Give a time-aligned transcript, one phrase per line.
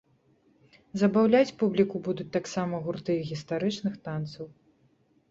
[1.01, 4.45] Забаўляць публіку будуць таксама гурты гістарычных танцаў.